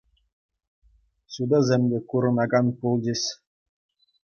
[1.37, 3.21] Ҫутӑсем те курӑнакан пулчӗҫ.